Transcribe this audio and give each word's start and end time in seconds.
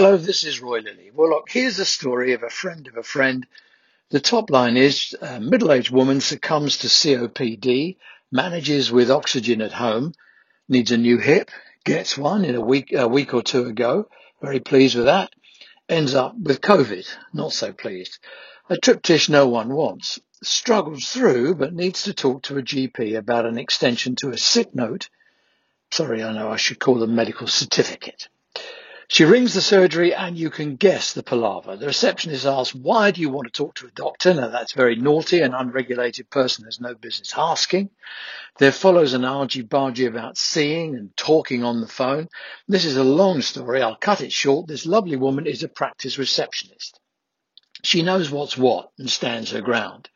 Hello, 0.00 0.16
this 0.16 0.44
is 0.44 0.60
Roy 0.60 0.78
Lilly. 0.78 1.10
Well, 1.12 1.30
look, 1.30 1.50
here's 1.50 1.80
a 1.80 1.84
story 1.84 2.32
of 2.34 2.44
a 2.44 2.50
friend 2.50 2.86
of 2.86 2.96
a 2.96 3.02
friend. 3.02 3.44
The 4.10 4.20
top 4.20 4.48
line 4.48 4.76
is 4.76 5.16
a 5.20 5.40
middle-aged 5.40 5.90
woman 5.90 6.20
succumbs 6.20 6.78
to 6.78 6.86
COPD, 6.86 7.96
manages 8.30 8.92
with 8.92 9.10
oxygen 9.10 9.60
at 9.60 9.72
home, 9.72 10.14
needs 10.68 10.92
a 10.92 10.96
new 10.96 11.18
hip, 11.18 11.50
gets 11.82 12.16
one 12.16 12.44
in 12.44 12.54
a 12.54 12.60
week, 12.60 12.92
a 12.92 13.08
week 13.08 13.34
or 13.34 13.42
two 13.42 13.64
ago. 13.66 14.08
Very 14.40 14.60
pleased 14.60 14.94
with 14.94 15.06
that. 15.06 15.32
Ends 15.88 16.14
up 16.14 16.38
with 16.38 16.60
COVID. 16.60 17.04
Not 17.32 17.52
so 17.52 17.72
pleased. 17.72 18.20
A 18.70 18.76
triptych 18.76 19.28
no 19.28 19.48
one 19.48 19.74
wants. 19.74 20.20
Struggles 20.44 21.06
through, 21.06 21.56
but 21.56 21.74
needs 21.74 22.04
to 22.04 22.14
talk 22.14 22.44
to 22.44 22.58
a 22.58 22.62
GP 22.62 23.18
about 23.18 23.46
an 23.46 23.58
extension 23.58 24.14
to 24.20 24.30
a 24.30 24.38
sick 24.38 24.76
note. 24.76 25.08
Sorry, 25.90 26.22
I 26.22 26.32
know 26.32 26.52
I 26.52 26.56
should 26.56 26.78
call 26.78 27.00
them 27.00 27.16
medical 27.16 27.48
certificate. 27.48 28.28
She 29.10 29.24
rings 29.24 29.54
the 29.54 29.62
surgery 29.62 30.14
and 30.14 30.36
you 30.36 30.50
can 30.50 30.76
guess 30.76 31.14
the 31.14 31.22
palaver. 31.22 31.76
The 31.76 31.86
receptionist 31.86 32.44
asks, 32.44 32.74
why 32.74 33.10
do 33.10 33.22
you 33.22 33.30
want 33.30 33.46
to 33.46 33.50
talk 33.50 33.74
to 33.76 33.86
a 33.86 33.90
doctor? 33.90 34.34
Now 34.34 34.48
that's 34.48 34.74
very 34.74 34.96
naughty. 34.96 35.40
An 35.40 35.54
unregulated 35.54 36.28
person 36.28 36.66
has 36.66 36.78
no 36.78 36.94
business 36.94 37.32
asking. 37.34 37.88
There 38.58 38.70
follows 38.70 39.14
an 39.14 39.24
argy-bargy 39.24 40.06
about 40.06 40.36
seeing 40.36 40.94
and 40.94 41.16
talking 41.16 41.64
on 41.64 41.80
the 41.80 41.86
phone. 41.86 42.28
This 42.68 42.84
is 42.84 42.98
a 42.98 43.02
long 43.02 43.40
story. 43.40 43.80
I'll 43.80 43.96
cut 43.96 44.20
it 44.20 44.30
short. 44.30 44.66
This 44.66 44.84
lovely 44.84 45.16
woman 45.16 45.46
is 45.46 45.62
a 45.62 45.68
practice 45.68 46.18
receptionist. 46.18 47.00
She 47.82 48.02
knows 48.02 48.30
what's 48.30 48.58
what 48.58 48.90
and 48.98 49.08
stands 49.08 49.52
her 49.52 49.62
ground. 49.62 50.10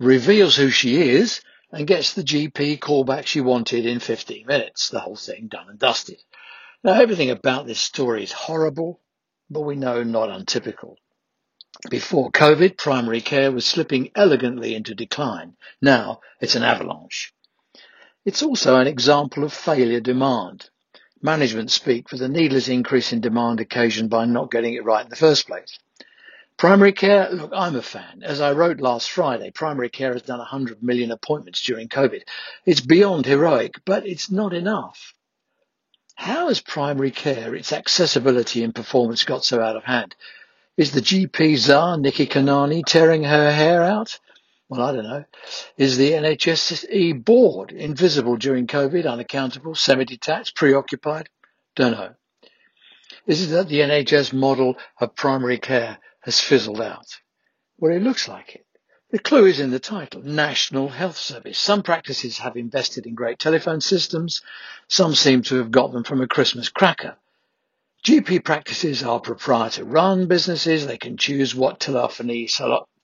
Reveals 0.00 0.56
who 0.56 0.70
she 0.70 1.10
is 1.10 1.40
and 1.70 1.86
gets 1.86 2.14
the 2.14 2.24
GP 2.24 2.80
callback 2.80 3.26
she 3.26 3.40
wanted 3.40 3.86
in 3.86 4.00
15 4.00 4.44
minutes. 4.44 4.88
The 4.88 4.98
whole 4.98 5.14
thing 5.14 5.46
done 5.46 5.68
and 5.68 5.78
dusted. 5.78 6.20
Now, 6.84 7.00
everything 7.00 7.30
about 7.30 7.66
this 7.66 7.80
story 7.80 8.24
is 8.24 8.32
horrible, 8.32 9.00
but 9.48 9.60
we 9.60 9.76
know 9.76 10.02
not 10.02 10.30
untypical. 10.30 10.98
Before 11.88 12.32
COVID, 12.32 12.76
primary 12.76 13.20
care 13.20 13.52
was 13.52 13.64
slipping 13.64 14.10
elegantly 14.16 14.74
into 14.74 14.94
decline. 14.94 15.56
Now 15.80 16.20
it's 16.40 16.54
an 16.54 16.64
avalanche. 16.64 17.32
It's 18.24 18.42
also 18.42 18.76
an 18.76 18.86
example 18.86 19.44
of 19.44 19.52
failure 19.52 20.00
demand. 20.00 20.70
Management 21.20 21.70
speak 21.70 22.08
for 22.08 22.16
the 22.16 22.28
needless 22.28 22.66
increase 22.66 23.12
in 23.12 23.20
demand 23.20 23.60
occasioned 23.60 24.10
by 24.10 24.24
not 24.24 24.50
getting 24.50 24.74
it 24.74 24.84
right 24.84 25.04
in 25.04 25.10
the 25.10 25.16
first 25.16 25.46
place. 25.46 25.78
Primary 26.56 26.92
care, 26.92 27.30
look, 27.30 27.52
I'm 27.54 27.76
a 27.76 27.82
fan. 27.82 28.22
As 28.24 28.40
I 28.40 28.52
wrote 28.52 28.80
last 28.80 29.08
Friday, 29.10 29.50
primary 29.52 29.88
care 29.88 30.12
has 30.12 30.22
done 30.22 30.38
100 30.38 30.82
million 30.82 31.10
appointments 31.12 31.62
during 31.62 31.88
COVID. 31.88 32.22
It's 32.66 32.80
beyond 32.80 33.26
heroic, 33.26 33.76
but 33.84 34.06
it's 34.06 34.30
not 34.32 34.52
enough. 34.52 35.14
How 36.14 36.48
has 36.48 36.60
primary 36.60 37.10
care, 37.10 37.54
its 37.54 37.72
accessibility 37.72 38.62
and 38.62 38.74
performance 38.74 39.24
got 39.24 39.44
so 39.44 39.60
out 39.60 39.76
of 39.76 39.84
hand? 39.84 40.14
Is 40.76 40.92
the 40.92 41.00
GP 41.00 41.56
czar, 41.56 41.98
Nikki 41.98 42.26
Kanani, 42.26 42.84
tearing 42.84 43.24
her 43.24 43.52
hair 43.52 43.82
out? 43.82 44.18
Well, 44.68 44.82
I 44.82 44.92
don't 44.92 45.04
know. 45.04 45.24
Is 45.76 45.98
the 45.98 46.12
NHSE 46.12 47.24
board 47.24 47.72
invisible 47.72 48.36
during 48.36 48.66
COVID, 48.66 49.10
unaccountable, 49.10 49.74
semi-detached, 49.74 50.56
preoccupied? 50.56 51.28
Don't 51.76 51.92
know. 51.92 52.14
Is 53.26 53.44
it 53.44 53.54
that 53.54 53.68
the 53.68 53.80
NHS 53.80 54.32
model 54.32 54.76
of 55.00 55.14
primary 55.14 55.58
care 55.58 55.98
has 56.20 56.40
fizzled 56.40 56.80
out? 56.80 57.06
Well, 57.78 57.92
it 57.92 58.02
looks 58.02 58.28
like 58.28 58.54
it. 58.54 58.61
The 59.12 59.18
clue 59.18 59.44
is 59.44 59.60
in 59.60 59.70
the 59.70 59.78
title, 59.78 60.22
National 60.22 60.88
Health 60.88 61.18
Service. 61.18 61.58
Some 61.58 61.82
practices 61.82 62.38
have 62.38 62.56
invested 62.56 63.04
in 63.04 63.14
great 63.14 63.38
telephone 63.38 63.82
systems. 63.82 64.40
Some 64.88 65.14
seem 65.14 65.42
to 65.42 65.56
have 65.56 65.70
got 65.70 65.92
them 65.92 66.02
from 66.02 66.22
a 66.22 66.26
Christmas 66.26 66.70
cracker. 66.70 67.16
GP 68.06 68.42
practices 68.42 69.02
are 69.02 69.20
proprietor 69.20 69.84
run 69.84 70.28
businesses. 70.28 70.86
They 70.86 70.96
can 70.96 71.18
choose 71.18 71.54
what 71.54 71.78
telephony, 71.78 72.48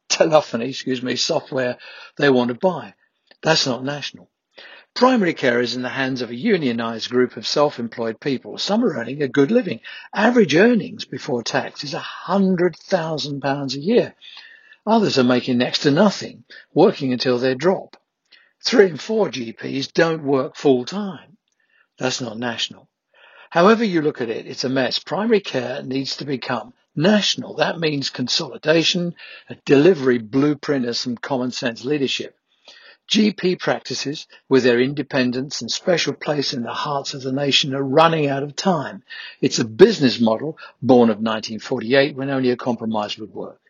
telephony, 0.09 0.71
excuse 0.71 1.03
me, 1.03 1.15
software 1.15 1.77
they 2.17 2.31
want 2.31 2.49
to 2.49 2.55
buy. 2.55 2.95
That's 3.43 3.67
not 3.67 3.85
national. 3.85 4.31
Primary 4.95 5.35
care 5.35 5.61
is 5.61 5.77
in 5.77 5.83
the 5.83 5.91
hands 5.91 6.23
of 6.23 6.31
a 6.31 6.35
unionized 6.35 7.11
group 7.11 7.37
of 7.37 7.47
self-employed 7.47 8.19
people. 8.19 8.57
Some 8.57 8.83
are 8.83 8.95
earning 8.95 9.23
a 9.23 9.29
good 9.29 9.51
living. 9.51 9.81
Average 10.15 10.57
earnings 10.57 11.05
before 11.05 11.43
tax 11.43 11.85
is 11.85 11.93
£100,000 11.93 13.75
a 13.75 13.79
year. 13.79 14.15
Others 14.89 15.19
are 15.19 15.25
making 15.25 15.59
next 15.59 15.81
to 15.81 15.91
nothing, 15.91 16.45
working 16.73 17.13
until 17.13 17.39
they 17.39 17.55
drop. 17.55 17.99
Three 18.65 18.87
and 18.87 18.99
four 18.99 19.29
GPs 19.29 19.93
don't 19.93 20.25
work 20.25 20.57
full 20.57 20.87
time. 20.87 21.37
That's 21.99 22.23
not 22.23 22.39
national. 22.39 22.89
However 23.51 23.85
you 23.85 24.01
look 24.01 24.23
at 24.23 24.31
it, 24.31 24.47
it's 24.47 24.65
a 24.65 24.71
mess. 24.71 24.99
Primary 24.99 25.41
care 25.41 25.83
needs 25.83 26.17
to 26.17 26.25
become 26.25 26.73
national. 26.97 27.57
That 27.57 27.79
means 27.79 28.09
consolidation, 28.09 29.15
a 29.51 29.57
delivery 29.67 30.17
blueprint 30.17 30.87
and 30.87 30.97
some 30.97 31.19
common 31.19 31.51
sense 31.51 31.85
leadership. 31.85 32.35
GP 33.11 33.59
practices, 33.59 34.27
with 34.49 34.63
their 34.63 34.81
independence 34.81 35.61
and 35.61 35.71
special 35.71 36.15
place 36.15 36.55
in 36.55 36.63
the 36.63 36.73
hearts 36.73 37.13
of 37.13 37.21
the 37.21 37.33
nation, 37.33 37.75
are 37.75 37.83
running 37.83 38.27
out 38.27 38.43
of 38.43 38.57
time. 38.57 39.03
It's 39.43 39.59
a 39.59 39.67
business 39.67 40.19
model 40.19 40.57
born 40.81 41.11
of 41.11 41.19
1948 41.19 42.17
when 42.17 42.31
only 42.31 42.49
a 42.53 42.57
compromise 42.57 43.19
would 43.19 43.35
work. 43.35 43.61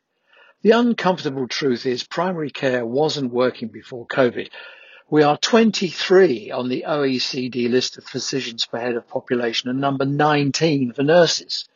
The 0.60 0.72
uncomfortable 0.72 1.46
truth 1.46 1.86
is 1.86 2.02
primary 2.02 2.50
care 2.50 2.84
wasn't 2.84 3.32
working 3.32 3.68
before 3.68 4.08
COVID. 4.08 4.50
We 5.08 5.22
are 5.22 5.36
23 5.36 6.50
on 6.50 6.68
the 6.68 6.84
OECD 6.84 7.70
list 7.70 7.96
of 7.96 8.02
physicians 8.02 8.66
per 8.66 8.80
head 8.80 8.96
of 8.96 9.06
population 9.06 9.70
and 9.70 9.80
number 9.80 10.04
19 10.04 10.94
for 10.94 11.04
nurses. 11.04 11.68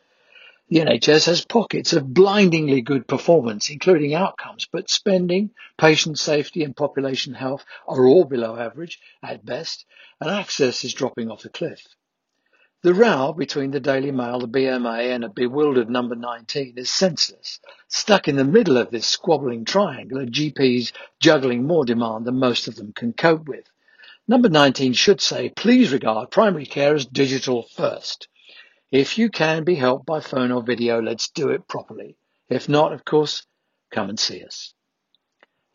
The 0.68 0.80
NHS 0.80 1.26
has 1.26 1.44
pockets 1.44 1.92
of 1.92 2.12
blindingly 2.12 2.80
good 2.80 3.06
performance, 3.06 3.70
including 3.70 4.14
outcomes, 4.14 4.66
but 4.72 4.90
spending, 4.90 5.50
patient 5.78 6.18
safety 6.18 6.64
and 6.64 6.74
population 6.74 7.34
health 7.34 7.64
are 7.86 8.04
all 8.04 8.24
below 8.24 8.56
average 8.56 8.98
at 9.22 9.44
best, 9.44 9.86
and 10.20 10.28
access 10.28 10.82
is 10.82 10.92
dropping 10.92 11.30
off 11.30 11.44
a 11.44 11.50
cliff. 11.50 11.86
The 12.82 12.94
row 12.94 13.32
between 13.32 13.70
the 13.70 13.78
Daily 13.78 14.10
Mail, 14.10 14.40
the 14.40 14.48
BMA 14.48 15.14
and 15.14 15.22
a 15.22 15.28
bewildered 15.28 15.88
number 15.88 16.16
19 16.16 16.76
is 16.76 16.90
senseless. 16.90 17.60
Stuck 17.86 18.26
in 18.26 18.34
the 18.34 18.44
middle 18.44 18.76
of 18.76 18.90
this 18.90 19.06
squabbling 19.06 19.64
triangle 19.64 20.18
are 20.18 20.26
GPs 20.26 20.90
juggling 21.20 21.64
more 21.64 21.84
demand 21.84 22.24
than 22.24 22.40
most 22.40 22.66
of 22.66 22.74
them 22.74 22.92
can 22.92 23.12
cope 23.12 23.46
with. 23.46 23.70
Number 24.26 24.48
19 24.48 24.94
should 24.94 25.20
say, 25.20 25.48
please 25.50 25.92
regard 25.92 26.32
primary 26.32 26.66
care 26.66 26.96
as 26.96 27.06
digital 27.06 27.62
first. 27.62 28.26
If 28.90 29.16
you 29.16 29.30
can 29.30 29.62
be 29.62 29.76
helped 29.76 30.04
by 30.04 30.18
phone 30.18 30.50
or 30.50 30.64
video, 30.64 31.00
let's 31.00 31.28
do 31.28 31.50
it 31.50 31.68
properly. 31.68 32.16
If 32.48 32.68
not, 32.68 32.92
of 32.92 33.04
course, 33.04 33.46
come 33.92 34.08
and 34.08 34.18
see 34.18 34.44
us. 34.44 34.74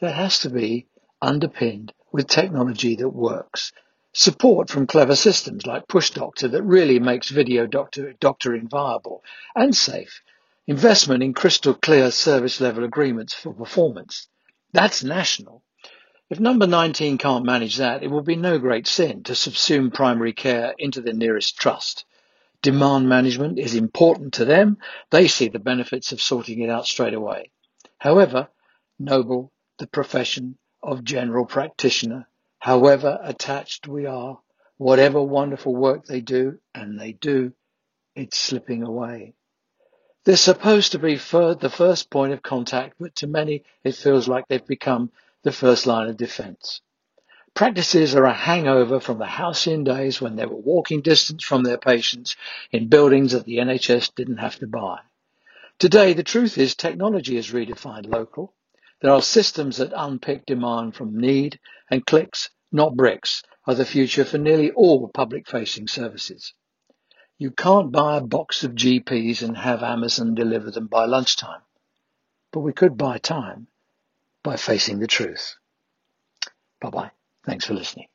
That 0.01 0.13
has 0.13 0.39
to 0.39 0.49
be 0.49 0.87
underpinned 1.21 1.93
with 2.11 2.27
technology 2.27 2.97
that 2.97 3.09
works 3.09 3.71
support 4.17 4.67
from 4.67 4.87
clever 4.87 5.15
systems 5.15 5.67
like 5.67 5.87
Push 5.87 6.09
Doctor 6.09 6.47
that 6.47 6.63
really 6.63 6.97
makes 6.97 7.29
video 7.29 7.67
doctor, 7.67 8.13
doctoring 8.19 8.67
viable 8.67 9.23
and 9.55 9.77
safe, 9.77 10.23
investment 10.65 11.21
in 11.21 11.35
crystal 11.35 11.75
clear 11.75 12.09
service 12.09 12.59
level 12.59 12.83
agreements 12.83 13.35
for 13.35 13.53
performance. 13.53 14.27
That's 14.73 15.03
national. 15.03 15.61
If 16.31 16.39
number 16.39 16.65
19 16.65 17.19
can't 17.19 17.45
manage 17.45 17.77
that, 17.77 18.01
it 18.01 18.07
will 18.07 18.23
be 18.23 18.35
no 18.35 18.57
great 18.57 18.87
sin 18.87 19.21
to 19.25 19.33
subsume 19.33 19.93
primary 19.93 20.33
care 20.33 20.73
into 20.79 20.99
the 20.99 21.13
nearest 21.13 21.55
trust. 21.55 22.03
Demand 22.63 23.07
management 23.07 23.59
is 23.59 23.75
important 23.75 24.33
to 24.33 24.45
them. 24.45 24.79
They 25.11 25.27
see 25.27 25.47
the 25.47 25.59
benefits 25.59 26.11
of 26.11 26.23
sorting 26.23 26.61
it 26.61 26.71
out 26.71 26.87
straight 26.87 27.13
away. 27.13 27.51
However, 27.99 28.49
noble 28.97 29.51
the 29.77 29.85
profession 29.85 30.57
of 30.81 31.03
general 31.03 31.45
practitioner 31.45 32.27
however 32.59 33.19
attached 33.23 33.87
we 33.87 34.05
are, 34.05 34.39
whatever 34.77 35.21
wonderful 35.21 35.75
work 35.75 36.05
they 36.05 36.21
do, 36.21 36.59
and 36.75 36.99
they 36.99 37.13
do, 37.13 37.53
it's 38.15 38.37
slipping 38.37 38.83
away. 38.83 39.33
They're 40.25 40.35
supposed 40.35 40.91
to 40.91 40.99
be 40.99 41.15
the 41.15 41.73
first 41.73 42.09
point 42.09 42.33
of 42.33 42.43
contact, 42.43 42.95
but 42.99 43.15
to 43.15 43.27
many 43.27 43.63
it 43.83 43.95
feels 43.95 44.27
like 44.27 44.47
they've 44.47 44.65
become 44.65 45.11
the 45.43 45.53
first 45.53 45.87
line 45.87 46.09
of 46.09 46.17
defense. 46.17 46.81
Practices 47.53 48.13
are 48.13 48.25
a 48.25 48.33
hangover 48.33 48.99
from 48.99 49.17
the 49.17 49.25
halcyon 49.25 49.85
days 49.85 50.19
when 50.19 50.35
they 50.35 50.45
were 50.45 50.57
walking 50.57 51.01
distance 51.01 51.43
from 51.43 51.63
their 51.63 51.77
patients 51.77 52.35
in 52.71 52.89
buildings 52.89 53.31
that 53.31 53.45
the 53.45 53.57
NHS 53.57 54.13
didn't 54.13 54.37
have 54.37 54.57
to 54.59 54.67
buy. 54.67 54.99
Today, 55.79 56.13
the 56.13 56.23
truth 56.23 56.57
is 56.57 56.75
technology 56.75 57.35
has 57.37 57.51
redefined 57.51 58.11
local. 58.11 58.53
There 59.01 59.13
are 59.13 59.21
systems 59.21 59.77
that 59.77 59.93
unpick 59.95 60.45
demand 60.45 60.95
from 60.95 61.19
need 61.19 61.59
and 61.89 62.05
clicks 62.05 62.49
not 62.71 62.95
bricks, 62.95 63.43
are 63.65 63.75
the 63.75 63.85
future 63.85 64.25
for 64.25 64.37
nearly 64.37 64.71
all 64.71 65.07
public 65.09 65.47
facing 65.47 65.87
services. 65.87 66.53
You 67.37 67.51
can't 67.51 67.91
buy 67.91 68.17
a 68.17 68.21
box 68.21 68.63
of 68.63 68.71
GPs 68.71 69.43
and 69.43 69.57
have 69.57 69.83
Amazon 69.83 70.35
deliver 70.35 70.71
them 70.71 70.87
by 70.87 71.05
lunchtime. 71.05 71.61
But 72.51 72.61
we 72.61 72.73
could 72.73 72.97
buy 72.97 73.19
time 73.19 73.67
by 74.43 74.55
facing 74.55 74.99
the 74.99 75.07
truth. 75.07 75.55
Bye 76.81 76.89
bye. 76.89 77.11
Thanks 77.45 77.65
for 77.65 77.73
listening. 77.73 78.07